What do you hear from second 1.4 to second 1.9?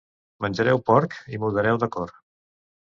mudareu